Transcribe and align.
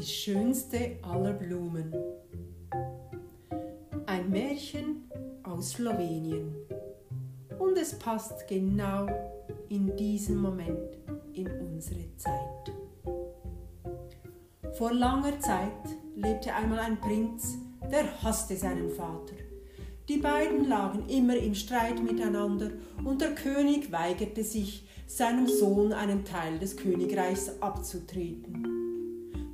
Die 0.00 0.06
schönste 0.06 0.96
aller 1.02 1.34
Blumen. 1.34 1.94
Ein 4.06 4.30
Märchen 4.30 5.10
aus 5.42 5.72
Slowenien. 5.72 6.54
Und 7.58 7.76
es 7.76 7.98
passt 7.98 8.48
genau 8.48 9.06
in 9.68 9.94
diesen 9.96 10.40
Moment 10.40 10.96
in 11.34 11.50
unsere 11.50 12.16
Zeit. 12.16 12.72
Vor 14.78 14.94
langer 14.94 15.38
Zeit 15.38 15.68
lebte 16.16 16.54
einmal 16.54 16.78
ein 16.78 16.98
Prinz, 16.98 17.58
der 17.92 18.22
hasste 18.22 18.56
seinen 18.56 18.88
Vater. 18.88 19.36
Die 20.08 20.16
beiden 20.16 20.66
lagen 20.66 21.10
immer 21.10 21.36
im 21.36 21.54
Streit 21.54 22.02
miteinander 22.02 22.70
und 23.04 23.20
der 23.20 23.34
König 23.34 23.92
weigerte 23.92 24.44
sich, 24.44 24.88
seinem 25.06 25.46
Sohn 25.46 25.92
einen 25.92 26.24
Teil 26.24 26.58
des 26.58 26.76
Königreichs 26.76 27.60
abzutreten. 27.60 28.69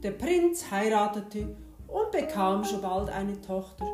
Der 0.07 0.13
Prinz 0.13 0.71
heiratete 0.71 1.57
und 1.89 2.13
bekam 2.13 2.63
schon 2.63 2.81
bald 2.81 3.09
eine 3.09 3.41
Tochter, 3.41 3.85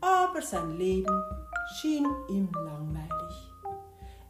aber 0.00 0.42
sein 0.42 0.76
Leben 0.76 1.22
schien 1.76 2.04
ihm 2.28 2.48
langweilig. 2.52 3.52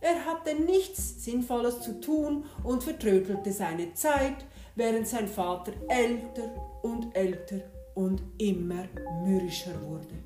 Er 0.03 0.23
hatte 0.27 0.55
nichts 0.55 1.25
Sinnvolles 1.25 1.81
zu 1.81 1.99
tun 1.99 2.45
und 2.63 2.85
vertrödelte 2.85 3.53
seine 3.53 3.95
Zeit, 3.95 4.45
während 4.75 5.09
sein 5.09 5.29
Vater 5.29 5.73
älter 5.89 6.53
und 6.83 7.17
älter 7.17 7.63
und 7.95 8.23
immer 8.37 8.85
mürrischer 9.25 9.81
wurde. 9.87 10.19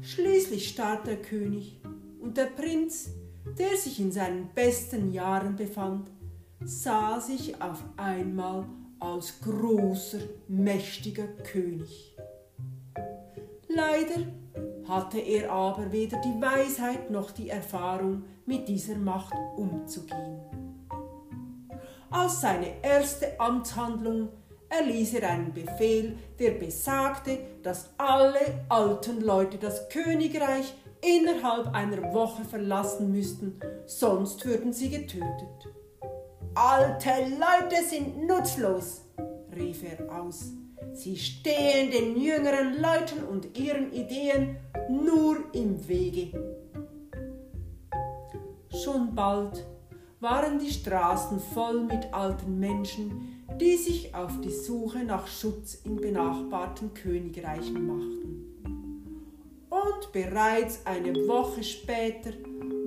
Schließlich 0.00 0.70
starb 0.70 1.04
der 1.04 1.20
König 1.20 1.82
und 2.18 2.38
der 2.38 2.46
Prinz 2.46 3.10
der 3.58 3.76
sich 3.76 4.00
in 4.00 4.10
seinen 4.10 4.48
besten 4.54 5.12
Jahren 5.12 5.54
befand, 5.54 6.10
sah 6.64 7.20
sich 7.20 7.60
auf 7.60 7.84
einmal 7.98 8.64
als 9.04 9.40
großer, 9.40 10.18
mächtiger 10.48 11.26
König. 11.44 12.16
Leider 13.68 14.26
hatte 14.88 15.18
er 15.18 15.50
aber 15.50 15.92
weder 15.92 16.20
die 16.20 16.40
Weisheit 16.40 17.10
noch 17.10 17.30
die 17.30 17.50
Erfahrung, 17.50 18.24
mit 18.46 18.68
dieser 18.68 18.96
Macht 18.96 19.32
umzugehen. 19.56 20.40
Als 22.10 22.40
seine 22.40 22.82
erste 22.82 23.38
Amtshandlung 23.40 24.28
erließ 24.68 25.14
er 25.14 25.30
einen 25.30 25.52
Befehl, 25.52 26.16
der 26.38 26.52
besagte, 26.52 27.38
dass 27.62 27.90
alle 27.96 28.64
alten 28.68 29.20
Leute 29.20 29.58
das 29.58 29.88
Königreich 29.88 30.74
innerhalb 31.00 31.74
einer 31.74 32.12
Woche 32.12 32.44
verlassen 32.44 33.10
müssten, 33.10 33.58
sonst 33.86 34.44
würden 34.44 34.72
sie 34.72 34.90
getötet. 34.90 35.74
Alte 36.56 37.10
Leute 37.30 37.82
sind 37.84 38.28
nutzlos, 38.28 39.02
rief 39.56 39.82
er 39.82 40.20
aus. 40.20 40.52
Sie 40.92 41.16
stehen 41.16 41.90
den 41.90 42.16
jüngeren 42.16 42.80
Leuten 42.80 43.24
und 43.28 43.58
ihren 43.58 43.92
Ideen 43.92 44.56
nur 44.88 45.36
im 45.52 45.88
Wege. 45.88 46.30
Schon 48.84 49.16
bald 49.16 49.66
waren 50.20 50.60
die 50.60 50.70
Straßen 50.70 51.40
voll 51.40 51.82
mit 51.82 52.14
alten 52.14 52.60
Menschen, 52.60 53.44
die 53.60 53.76
sich 53.76 54.14
auf 54.14 54.40
die 54.40 54.52
Suche 54.52 55.02
nach 55.04 55.26
Schutz 55.26 55.74
in 55.74 55.96
benachbarten 55.96 56.94
Königreichen 56.94 57.84
machten 57.84 58.34
und 59.70 60.12
bereits 60.12 60.86
eine 60.86 61.14
Woche 61.26 61.64
später 61.64 62.30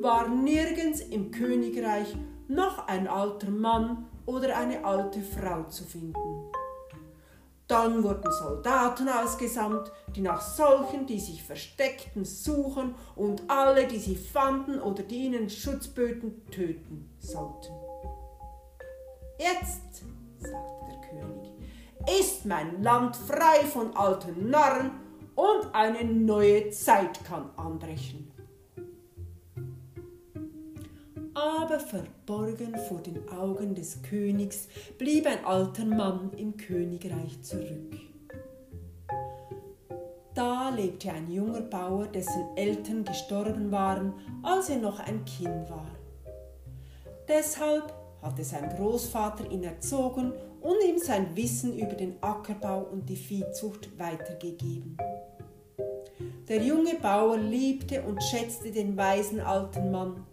war 0.07 0.29
nirgends 0.29 1.01
im 1.01 1.31
Königreich 1.31 2.15
noch 2.47 2.87
ein 2.87 3.09
alter 3.09 3.49
Mann 3.49 4.07
oder 4.25 4.55
eine 4.55 4.85
alte 4.85 5.21
Frau 5.21 5.63
zu 5.63 5.83
finden. 5.83 6.49
Dann 7.67 8.01
wurden 8.01 8.31
Soldaten 8.31 9.09
ausgesandt, 9.09 9.91
die 10.15 10.21
nach 10.21 10.39
solchen, 10.39 11.07
die 11.07 11.19
sich 11.19 11.43
versteckten, 11.43 12.23
suchen 12.23 12.95
und 13.17 13.43
alle, 13.49 13.85
die 13.85 13.99
sie 13.99 14.15
fanden 14.15 14.79
oder 14.79 15.03
die 15.03 15.25
ihnen 15.25 15.49
Schutz 15.49 15.89
böten, 15.89 16.45
töten 16.51 17.13
sollten. 17.19 17.73
Jetzt, 19.37 20.03
sagte 20.37 20.85
der 20.89 21.01
König, 21.09 21.51
ist 22.17 22.45
mein 22.45 22.81
Land 22.81 23.17
frei 23.17 23.65
von 23.65 23.93
alten 23.97 24.49
Narren 24.49 24.91
und 25.35 25.75
eine 25.75 26.05
neue 26.05 26.69
Zeit 26.69 27.25
kann 27.25 27.49
anbrechen. 27.57 28.26
Aber 31.37 31.79
verborgen 31.79 32.75
vor 32.89 32.99
den 32.99 33.29
Augen 33.29 33.75
des 33.75 34.01
Königs 34.01 34.67
blieb 34.97 35.27
ein 35.27 35.45
alter 35.45 35.85
Mann 35.85 36.31
im 36.35 36.57
Königreich 36.57 37.43
zurück. 37.43 37.95
Da 40.33 40.69
lebte 40.69 41.11
ein 41.11 41.29
junger 41.29 41.61
Bauer, 41.61 42.07
dessen 42.07 42.43
Eltern 42.55 43.03
gestorben 43.03 43.71
waren, 43.71 44.13
als 44.41 44.69
er 44.69 44.77
noch 44.77 44.99
ein 44.99 45.23
Kind 45.25 45.69
war. 45.69 45.91
Deshalb 47.27 47.93
hatte 48.23 48.43
sein 48.43 48.75
Großvater 48.75 49.51
ihn 49.51 49.63
erzogen 49.63 50.33
und 50.61 50.83
ihm 50.89 50.97
sein 50.97 51.35
Wissen 51.35 51.77
über 51.77 51.93
den 51.93 52.15
Ackerbau 52.19 52.81
und 52.91 53.07
die 53.07 53.15
Viehzucht 53.15 53.99
weitergegeben. 53.99 54.97
Der 56.47 56.63
junge 56.63 56.95
Bauer 56.95 57.37
liebte 57.37 58.01
und 58.01 58.23
schätzte 58.23 58.71
den 58.71 58.97
weisen 58.97 59.39
alten 59.39 59.91
Mann, 59.91 60.25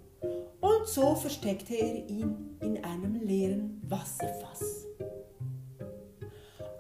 und 0.85 0.91
so 0.91 1.15
versteckte 1.15 1.75
er 1.75 2.07
ihn 2.09 2.59
in 2.61 2.85
einem 2.85 3.15
leeren 3.15 3.81
Wasserfass. 3.89 4.85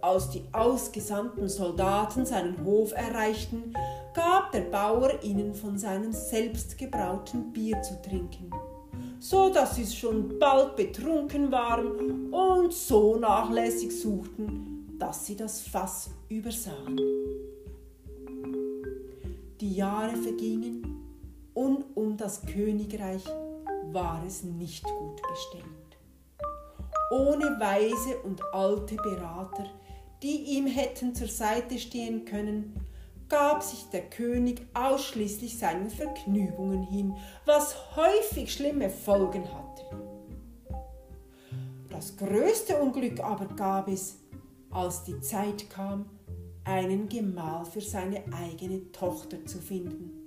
Als 0.02 0.28
die 0.28 0.42
ausgesandten 0.52 1.48
Soldaten 1.48 2.26
seinen 2.26 2.62
Hof 2.66 2.92
erreichten, 2.92 3.72
gab 4.12 4.52
der 4.52 4.60
Bauer 4.60 5.10
ihnen 5.22 5.54
von 5.54 5.78
seinem 5.78 6.12
selbstgebrauten 6.12 7.50
Bier 7.54 7.80
zu 7.80 7.94
trinken, 8.02 8.50
so 9.20 9.48
dass 9.48 9.76
sie 9.76 9.86
schon 9.86 10.38
bald 10.38 10.76
betrunken 10.76 11.50
waren 11.50 12.30
und 12.30 12.74
so 12.74 13.16
nachlässig 13.16 13.98
suchten, 13.98 14.98
dass 14.98 15.24
sie 15.24 15.36
das 15.36 15.62
Fass 15.62 16.10
übersahen. 16.28 17.00
Die 19.62 19.76
Jahre 19.76 20.14
vergingen 20.16 20.84
und 21.54 21.84
um 21.94 22.18
das 22.18 22.42
Königreich 22.44 23.24
war 23.94 24.22
es 24.26 24.42
nicht 24.42 24.84
gut 24.84 25.22
bestellt. 25.22 25.64
Ohne 27.10 27.58
weise 27.60 28.18
und 28.24 28.42
alte 28.52 28.96
Berater, 28.96 29.66
die 30.22 30.56
ihm 30.56 30.66
hätten 30.66 31.14
zur 31.14 31.28
Seite 31.28 31.78
stehen 31.78 32.24
können, 32.24 32.74
gab 33.28 33.62
sich 33.62 33.88
der 33.90 34.10
König 34.10 34.66
ausschließlich 34.74 35.58
seinen 35.58 35.90
Vergnügungen 35.90 36.82
hin, 36.82 37.16
was 37.46 37.74
häufig 37.96 38.52
schlimme 38.52 38.90
Folgen 38.90 39.44
hatte. 39.44 39.84
Das 41.88 42.16
größte 42.16 42.76
Unglück 42.76 43.20
aber 43.20 43.46
gab 43.46 43.88
es, 43.88 44.18
als 44.70 45.04
die 45.04 45.20
Zeit 45.20 45.70
kam, 45.70 46.10
einen 46.64 47.08
Gemahl 47.08 47.64
für 47.64 47.80
seine 47.80 48.24
eigene 48.32 48.90
Tochter 48.90 49.44
zu 49.46 49.58
finden. 49.58 50.23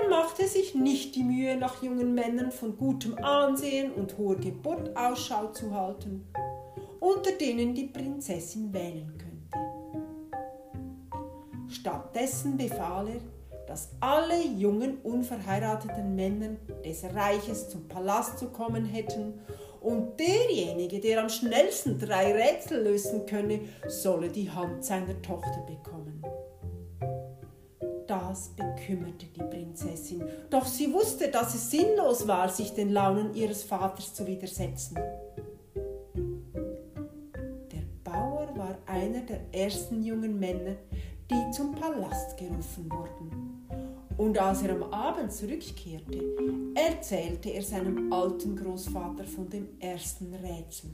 Er 0.00 0.08
machte 0.08 0.46
sich 0.46 0.74
nicht 0.74 1.14
die 1.14 1.22
Mühe, 1.22 1.56
nach 1.56 1.82
jungen 1.82 2.14
Männern 2.14 2.52
von 2.52 2.76
gutem 2.76 3.18
Ansehen 3.22 3.92
und 3.92 4.16
hoher 4.16 4.36
Geburt 4.36 4.96
Ausschau 4.96 5.48
zu 5.48 5.74
halten, 5.74 6.26
unter 7.00 7.32
denen 7.32 7.74
die 7.74 7.86
Prinzessin 7.86 8.72
wählen 8.72 9.12
könnte. 9.18 9.30
Stattdessen 11.68 12.56
befahl 12.56 13.08
er, 13.08 13.20
dass 13.66 13.90
alle 14.00 14.42
jungen 14.42 14.98
unverheirateten 15.02 16.14
Männer 16.14 16.56
des 16.84 17.04
Reiches 17.04 17.68
zum 17.68 17.86
Palast 17.86 18.38
zu 18.38 18.48
kommen 18.48 18.84
hätten 18.84 19.40
und 19.80 20.18
derjenige, 20.18 21.00
der 21.00 21.22
am 21.22 21.28
schnellsten 21.28 21.98
drei 21.98 22.32
Rätsel 22.32 22.82
lösen 22.82 23.26
könne, 23.26 23.60
solle 23.86 24.28
die 24.28 24.50
Hand 24.50 24.84
seiner 24.84 25.20
Tochter 25.22 25.64
bekommen. 25.66 26.24
Das 28.30 28.50
bekümmerte 28.50 29.26
die 29.26 29.42
Prinzessin, 29.42 30.22
doch 30.50 30.64
sie 30.64 30.92
wusste, 30.92 31.32
dass 31.32 31.52
es 31.52 31.68
sinnlos 31.68 32.28
war, 32.28 32.48
sich 32.48 32.72
den 32.72 32.92
Launen 32.92 33.34
ihres 33.34 33.64
Vaters 33.64 34.14
zu 34.14 34.24
widersetzen. 34.24 34.94
Der 37.72 37.82
Bauer 38.04 38.48
war 38.54 38.78
einer 38.86 39.22
der 39.22 39.40
ersten 39.52 40.04
jungen 40.04 40.38
Männer, 40.38 40.76
die 41.28 41.50
zum 41.50 41.74
Palast 41.74 42.36
gerufen 42.36 42.88
wurden. 42.92 43.66
Und 44.16 44.38
als 44.38 44.62
er 44.62 44.76
am 44.76 44.84
Abend 44.92 45.32
zurückkehrte, 45.32 46.22
erzählte 46.76 47.50
er 47.50 47.62
seinem 47.62 48.12
alten 48.12 48.54
Großvater 48.54 49.24
von 49.24 49.48
dem 49.48 49.70
ersten 49.80 50.32
Rätsel. 50.34 50.90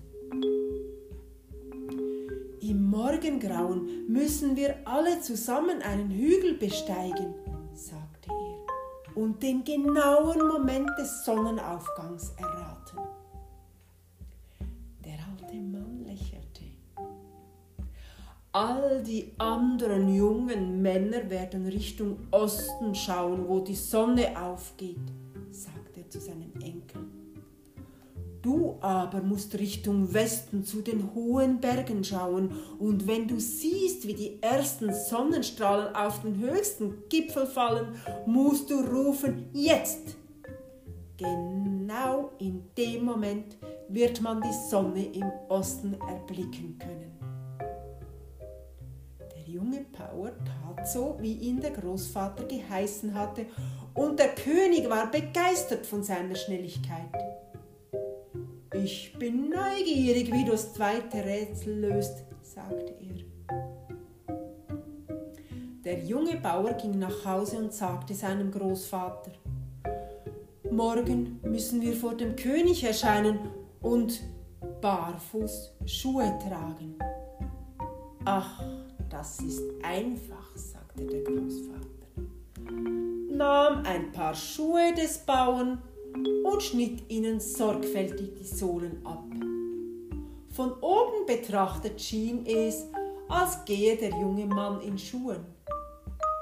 Morgengrauen 2.97 4.07
müssen 4.09 4.57
wir 4.57 4.77
alle 4.87 5.21
zusammen 5.21 5.83
einen 5.83 6.11
Hügel 6.11 6.55
besteigen, 6.55 7.35
sagte 7.75 8.31
er, 8.31 9.17
und 9.23 9.43
den 9.43 9.65
genauen 9.65 10.49
Moment 10.49 10.89
des 10.99 11.23
Sonnenaufgangs 11.27 12.33
erraten. 12.39 12.99
Der 15.05 15.19
alte 15.31 15.57
Mann 15.57 16.07
lächelte. 16.07 16.65
All 18.53 19.03
die 19.03 19.35
anderen 19.37 20.15
jungen 20.15 20.81
Männer 20.81 21.29
werden 21.29 21.67
Richtung 21.67 22.17
Osten 22.31 22.95
schauen, 22.95 23.47
wo 23.47 23.61
die 23.61 23.75
Sonne 23.75 24.41
aufgeht, 24.41 24.97
Du 28.77 28.83
aber 28.83 29.23
musst 29.23 29.59
Richtung 29.59 30.13
Westen 30.13 30.65
zu 30.65 30.83
den 30.83 31.15
hohen 31.15 31.61
Bergen 31.61 32.05
schauen, 32.05 32.51
und 32.79 33.07
wenn 33.07 33.27
du 33.27 33.39
siehst, 33.39 34.07
wie 34.07 34.15
die 34.15 34.43
ersten 34.43 34.93
Sonnenstrahlen 34.93 35.95
auf 35.95 36.23
den 36.23 36.39
höchsten 36.39 37.09
Gipfel 37.09 37.47
fallen, 37.47 37.95
musst 38.27 38.71
du 38.71 38.81
rufen, 38.81 39.49
jetzt! 39.53 40.17
Genau 41.17 42.33
in 42.39 42.65
dem 42.77 43.05
Moment 43.05 43.57
wird 43.89 44.21
man 44.21 44.43
die 44.43 44.69
Sonne 44.69 45.07
im 45.07 45.31
Osten 45.49 45.97
erblicken 46.09 46.79
können. 46.79 47.19
Der 49.21 49.55
junge 49.55 49.87
Power 49.93 50.33
tat 50.45 50.87
so, 50.87 51.17
wie 51.21 51.33
ihn 51.33 51.61
der 51.61 51.71
Großvater 51.71 52.45
geheißen 52.45 53.15
hatte, 53.15 53.47
und 53.95 54.19
der 54.19 54.35
König 54.35 54.91
war 54.91 55.11
begeistert 55.11 55.87
von 55.87 56.03
seiner 56.03 56.35
Schnelligkeit. 56.35 57.09
Ich 58.83 59.15
bin 59.19 59.51
neugierig, 59.51 60.33
wie 60.33 60.45
du 60.45 60.53
das 60.53 60.75
zweite 60.75 61.25
Rätsel 61.25 61.81
löst, 61.81 62.25
sagte 62.43 62.95
er. 63.01 64.37
Der 65.85 66.01
junge 66.05 66.37
Bauer 66.37 66.73
ging 66.75 66.99
nach 66.99 67.25
Hause 67.25 67.59
und 67.59 67.73
sagte 67.73 68.15
seinem 68.15 68.51
Großvater, 68.51 69.33
Morgen 70.71 71.41
müssen 71.43 71.81
wir 71.81 71.95
vor 71.95 72.15
dem 72.15 72.37
König 72.37 72.85
erscheinen 72.85 73.39
und 73.81 74.21
barfuß 74.81 75.73
Schuhe 75.87 76.37
tragen. 76.47 76.97
Ach, 78.25 78.63
das 79.09 79.41
ist 79.41 79.63
einfach, 79.83 80.55
sagte 80.55 81.07
der 81.07 81.23
Großvater, 81.23 81.87
nahm 83.31 83.85
ein 83.85 84.11
paar 84.13 84.35
Schuhe 84.35 84.93
des 84.95 85.19
Bauern 85.19 85.81
und 86.45 86.63
schnitt 86.63 87.11
ihnen 87.11 87.41
sorgfältig 87.41 88.35
die 88.35 88.45
Sohlen 88.45 89.05
ab. 89.05 89.25
Von 90.51 90.73
oben 90.81 91.27
betrachtet 91.27 92.01
schien 92.01 92.47
es, 92.47 92.87
als 93.29 93.65
gehe 93.65 93.97
der 93.97 94.11
junge 94.11 94.47
Mann 94.47 94.81
in 94.81 94.99
Schuhen. 94.99 95.45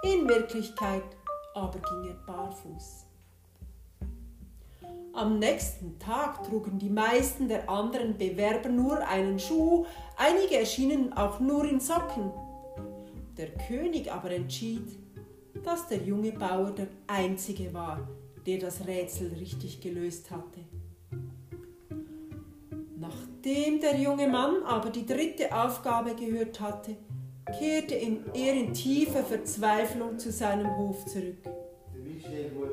In 0.04 0.28
Wirklichkeit 0.28 1.02
aber 1.54 1.78
ging 1.78 2.10
er 2.10 2.26
barfuß. 2.26 3.06
Am 5.14 5.38
nächsten 5.38 5.98
Tag 5.98 6.42
trugen 6.44 6.78
die 6.78 6.90
meisten 6.90 7.48
der 7.48 7.68
anderen 7.68 8.18
Bewerber 8.18 8.68
nur 8.68 8.98
einen 9.06 9.38
Schuh, 9.38 9.86
einige 10.16 10.58
erschienen 10.58 11.12
auch 11.12 11.38
nur 11.38 11.64
in 11.64 11.78
Socken. 11.78 12.32
Der 13.36 13.48
König 13.68 14.12
aber 14.12 14.32
entschied, 14.32 14.88
dass 15.62 15.86
der 15.88 15.98
junge 15.98 16.32
Bauer 16.32 16.72
der 16.72 16.88
einzige 17.06 17.72
war, 17.72 18.08
der 18.46 18.58
das 18.58 18.86
Rätsel 18.86 19.32
richtig 19.38 19.80
gelöst 19.80 20.30
hatte. 20.30 20.60
Nachdem 22.98 23.80
der 23.80 23.96
junge 23.98 24.28
Mann 24.28 24.62
aber 24.64 24.90
die 24.90 25.06
dritte 25.06 25.54
Aufgabe 25.54 26.14
gehört 26.14 26.60
hatte, 26.60 26.96
kehrte 27.58 27.94
er 27.94 28.54
in 28.54 28.72
tiefer 28.72 29.22
Verzweiflung 29.22 30.18
zu 30.18 30.32
seinem 30.32 30.76
Hof 30.76 31.04
zurück. 31.06 31.38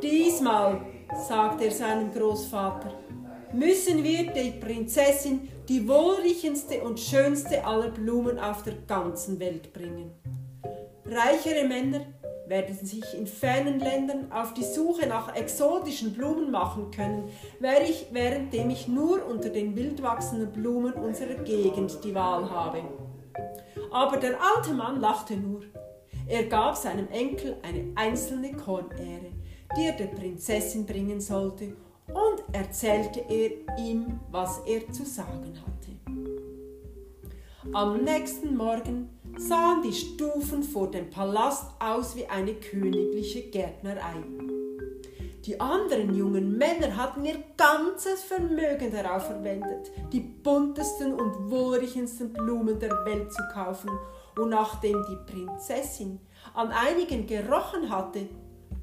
Diesmal 0.01 0.81
sagte 1.27 1.65
er 1.65 1.71
seinem 1.71 2.11
Großvater, 2.13 2.93
müssen 3.53 4.03
wir 4.03 4.31
die 4.31 4.51
Prinzessin 4.51 5.49
die 5.67 5.87
wohlriechendste 5.87 6.81
und 6.81 6.99
schönste 6.99 7.63
aller 7.65 7.89
Blumen 7.89 8.39
auf 8.39 8.63
der 8.63 8.75
ganzen 8.87 9.39
Welt 9.39 9.73
bringen. 9.73 10.11
Reichere 11.05 11.67
Männer 11.67 12.01
werden 12.51 12.75
sich 12.75 13.15
in 13.15 13.25
fernen 13.25 13.79
Ländern 13.79 14.31
auf 14.31 14.53
die 14.53 14.63
Suche 14.63 15.07
nach 15.07 15.35
exotischen 15.35 16.13
Blumen 16.13 16.51
machen 16.51 16.91
können, 16.91 17.29
währenddem 17.59 18.69
ich 18.69 18.87
nur 18.87 19.25
unter 19.25 19.49
den 19.49 19.75
wildwachsenden 19.75 20.51
Blumen 20.51 20.93
unserer 20.93 21.41
Gegend 21.43 21.97
die 22.03 22.13
Wahl 22.13 22.47
habe. 22.47 22.83
Aber 23.91 24.17
der 24.17 24.37
alte 24.39 24.75
Mann 24.75 25.01
lachte 25.01 25.35
nur. 25.35 25.61
Er 26.27 26.43
gab 26.43 26.77
seinem 26.77 27.07
Enkel 27.09 27.57
eine 27.63 27.91
einzelne 27.95 28.53
Kornähre 28.53 29.31
die 29.77 29.85
er 29.85 29.93
der 29.93 30.07
Prinzessin 30.07 30.85
bringen 30.85 31.21
sollte, 31.21 31.73
und 32.07 32.43
erzählte 32.53 33.21
er 33.29 33.51
ihm, 33.77 34.19
was 34.31 34.59
er 34.65 34.91
zu 34.91 35.05
sagen 35.05 35.53
hatte. 35.65 35.91
Am 37.73 38.03
nächsten 38.03 38.57
Morgen 38.57 39.09
sahen 39.37 39.81
die 39.83 39.93
Stufen 39.93 40.63
vor 40.63 40.91
dem 40.91 41.09
Palast 41.09 41.71
aus 41.79 42.15
wie 42.15 42.25
eine 42.27 42.53
königliche 42.55 43.49
Gärtnerei. 43.49 44.23
Die 45.45 45.59
anderen 45.59 46.13
jungen 46.13 46.57
Männer 46.57 46.95
hatten 46.95 47.25
ihr 47.25 47.43
ganzes 47.57 48.23
Vermögen 48.23 48.91
darauf 48.91 49.25
verwendet, 49.25 49.91
die 50.11 50.19
buntesten 50.19 51.13
und 51.13 51.49
wohlriechendsten 51.49 52.31
Blumen 52.31 52.79
der 52.79 52.91
Welt 53.05 53.33
zu 53.33 53.41
kaufen, 53.51 53.89
und 54.37 54.49
nachdem 54.49 55.03
die 55.09 55.31
Prinzessin 55.31 56.19
an 56.53 56.71
einigen 56.71 57.25
gerochen 57.27 57.89
hatte, 57.89 58.29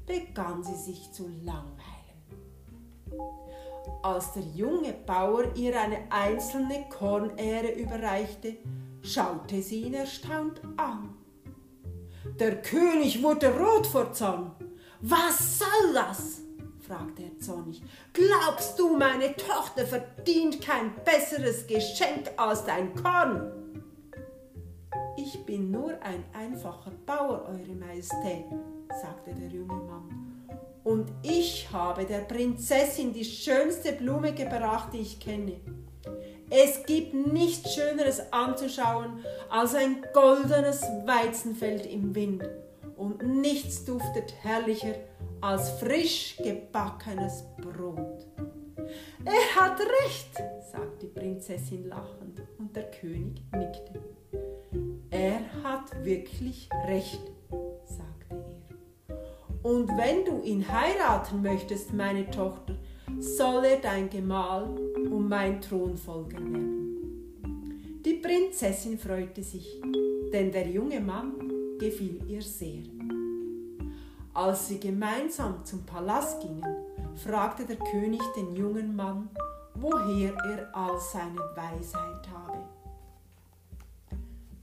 begann 0.05 0.63
sie 0.63 0.75
sich 0.75 1.11
zu 1.11 1.27
langweilen. 1.43 1.79
Als 4.03 4.33
der 4.33 4.43
junge 4.43 4.93
Bauer 5.05 5.45
ihr 5.55 5.79
eine 5.79 5.99
einzelne 6.09 6.87
Kornähre 6.89 7.71
überreichte, 7.71 8.57
schaute 9.13 9.61
sie 9.61 9.83
ihn 9.83 9.93
erstaunt 9.93 10.61
an. 10.77 11.15
Der 12.39 12.61
König 12.61 13.21
wurde 13.23 13.57
rot 13.57 13.87
vor 13.87 14.13
Zorn. 14.13 14.51
Was 15.01 15.59
soll 15.59 15.93
das? 15.93 16.41
fragte 16.79 17.23
er 17.23 17.39
zornig. 17.39 17.81
Glaubst 18.13 18.79
du, 18.79 18.97
meine 18.97 19.35
Tochter 19.35 19.85
verdient 19.85 20.61
kein 20.61 20.91
besseres 21.05 21.67
Geschenk 21.67 22.31
als 22.37 22.65
dein 22.65 22.95
Korn? 22.95 23.51
Ich 25.17 25.45
bin 25.45 25.69
nur 25.69 26.01
ein 26.01 26.23
einfacher 26.33 26.91
Bauer, 27.05 27.45
Eure 27.47 27.75
Majestät, 27.75 28.45
sagte 29.01 29.33
der 29.35 29.49
junge 29.49 29.75
Mann. 29.75 30.47
Und 30.83 31.11
ich 31.21 31.69
habe 31.71 32.05
der 32.05 32.21
Prinzessin 32.21 33.13
die 33.13 33.25
schönste 33.25 33.91
Blume 33.93 34.33
gebracht, 34.33 34.93
die 34.93 34.99
ich 35.01 35.19
kenne. 35.19 35.59
Es 36.49 36.85
gibt 36.85 37.13
nichts 37.13 37.75
Schöneres 37.75 38.21
anzuschauen 38.31 39.23
als 39.49 39.75
ein 39.75 40.05
goldenes 40.13 40.81
Weizenfeld 41.05 41.85
im 41.85 42.15
Wind. 42.15 42.43
Und 42.95 43.23
nichts 43.23 43.85
duftet 43.85 44.33
herrlicher 44.41 44.95
als 45.41 45.69
frisch 45.71 46.37
gebackenes 46.37 47.43
Brot. 47.61 48.25
Er 49.23 49.61
hat 49.61 49.79
recht, 49.79 50.35
sagte 50.71 51.05
die 51.05 51.07
Prinzessin 51.07 51.87
lachend, 51.87 52.41
und 52.57 52.75
der 52.75 52.89
König 52.91 53.41
nickte. 53.53 54.01
Er 55.11 55.39
hat 55.63 56.03
wirklich 56.03 56.67
recht, 56.87 57.21
und 59.61 59.89
wenn 59.97 60.23
du 60.23 60.41
ihn 60.41 60.65
heiraten 60.67 61.41
möchtest, 61.41 61.93
meine 61.93 62.29
Tochter, 62.29 62.75
soll 63.19 63.65
er 63.65 63.77
dein 63.77 64.09
Gemahl 64.09 64.88
und 65.11 65.29
mein 65.29 65.61
Thronfolger 65.61 66.39
werden. 66.39 68.01
Die 68.05 68.13
Prinzessin 68.13 68.97
freute 68.97 69.43
sich, 69.43 69.81
denn 70.31 70.51
der 70.51 70.67
junge 70.67 70.99
Mann 70.99 71.33
gefiel 71.79 72.21
ihr 72.27 72.41
sehr. 72.41 72.83
Als 74.33 74.67
sie 74.67 74.79
gemeinsam 74.79 75.65
zum 75.65 75.85
Palast 75.85 76.41
gingen, 76.41 76.75
fragte 77.15 77.65
der 77.65 77.75
König 77.75 78.21
den 78.35 78.55
jungen 78.55 78.95
Mann, 78.95 79.29
woher 79.75 80.33
er 80.33 80.75
all 80.75 80.99
seine 80.99 81.39
Weisheit 81.55 82.27
habe. 82.31 82.59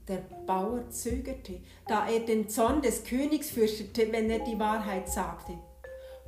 Der 0.07 0.23
Bauer 0.45 0.89
zögerte, 0.89 1.59
da 1.85 2.07
er 2.09 2.21
den 2.21 2.47
Zorn 2.47 2.81
des 2.81 3.03
Königs 3.03 3.49
fürchtete, 3.49 4.11
wenn 4.11 4.29
er 4.29 4.39
die 4.39 4.57
Wahrheit 4.57 5.09
sagte. 5.09 5.53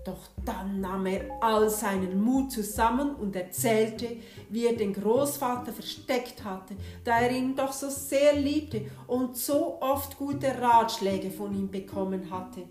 Doch 0.06 0.30
dann 0.46 0.80
nahm 0.82 1.06
er 1.06 1.26
all 1.42 1.70
seinen 1.70 2.22
Mut 2.22 2.52
zusammen 2.52 3.16
und 3.16 3.36
erzählte, 3.36 4.18
wie 4.50 4.66
er 4.66 4.76
den 4.76 4.94
Großvater 4.94 5.74
versteckt 5.74 6.44
hatte, 6.44 6.76
da 7.04 7.20
er 7.20 7.32
ihn 7.32 7.56
doch 7.56 7.74
so 7.74 7.90
sehr 7.90 8.34
liebte 8.34 8.86
und 9.08 9.36
so 9.36 9.82
oft 9.82 10.18
gute 10.18 10.60
Ratschläge 10.60 11.32
von 11.32 11.54
ihm 11.54 11.70
bekommen 11.70 12.30
hatte. 12.32 12.64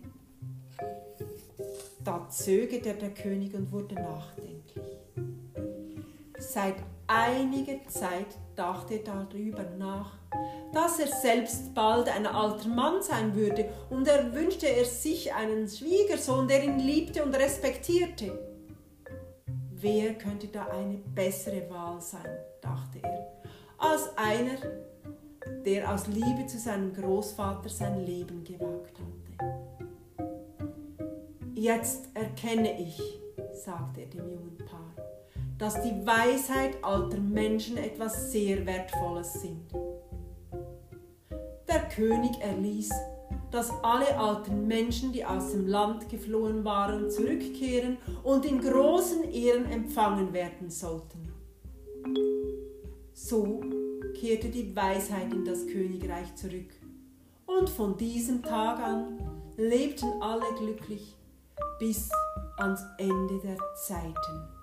Da 2.02 2.26
zögerte 2.30 2.94
der 2.94 3.11
König 3.11 3.54
und 3.54 3.70
wurde 3.70 3.94
nachdenklich. 3.97 4.99
Seit 6.38 6.76
einiger 7.06 7.87
Zeit 7.88 8.28
dachte 8.58 8.94
er 8.94 9.04
darüber 9.04 9.62
nach, 9.78 10.18
dass 10.72 10.98
er 10.98 11.06
selbst 11.06 11.74
bald 11.74 12.08
ein 12.08 12.26
alter 12.26 12.68
Mann 12.68 13.00
sein 13.02 13.34
würde 13.34 13.68
und 13.88 14.08
er 14.08 14.34
wünschte 14.34 14.66
er 14.66 14.84
sich 14.84 15.32
einen 15.32 15.68
Schwiegersohn, 15.68 16.48
der 16.48 16.64
ihn 16.64 16.80
liebte 16.80 17.22
und 17.22 17.34
respektierte. 17.34 18.38
Wer 19.70 20.14
könnte 20.14 20.48
da 20.48 20.66
eine 20.66 20.96
bessere 21.14 21.70
Wahl 21.70 22.00
sein, 22.00 22.28
dachte 22.60 22.98
er, 23.00 23.32
als 23.78 24.10
einer, 24.16 24.58
der 25.64 25.92
aus 25.92 26.08
Liebe 26.08 26.46
zu 26.46 26.58
seinem 26.58 26.92
Großvater 26.92 27.68
sein 27.68 28.04
Leben 28.04 28.42
gewagt 28.42 28.98
hatte. 28.98 29.68
Jetzt 31.54 32.08
erkenne 32.14 32.80
ich, 32.80 33.00
sagte 33.52 34.00
er 34.00 34.06
dem 34.06 34.28
jungen 34.30 34.58
Paar, 34.58 35.07
dass 35.58 35.74
die 35.82 36.06
Weisheit 36.06 36.82
alter 36.82 37.18
Menschen 37.18 37.76
etwas 37.76 38.30
sehr 38.30 38.64
Wertvolles 38.64 39.34
sind. 39.34 39.72
Der 41.66 41.88
König 41.88 42.40
erließ, 42.40 42.90
dass 43.50 43.72
alle 43.82 44.16
alten 44.18 44.66
Menschen, 44.66 45.12
die 45.12 45.24
aus 45.24 45.52
dem 45.52 45.66
Land 45.66 46.08
geflohen 46.08 46.64
waren, 46.64 47.10
zurückkehren 47.10 47.98
und 48.22 48.44
in 48.44 48.60
großen 48.60 49.24
Ehren 49.32 49.66
empfangen 49.66 50.32
werden 50.32 50.70
sollten. 50.70 51.32
So 53.12 53.60
kehrte 54.14 54.48
die 54.48 54.74
Weisheit 54.76 55.32
in 55.32 55.44
das 55.44 55.66
Königreich 55.66 56.34
zurück, 56.36 56.70
und 57.46 57.68
von 57.68 57.96
diesem 57.96 58.42
Tag 58.42 58.78
an 58.78 59.18
lebten 59.56 60.20
alle 60.20 60.44
glücklich 60.58 61.16
bis 61.78 62.10
ans 62.58 62.82
Ende 62.98 63.40
der 63.42 63.56
Zeiten. 63.86 64.57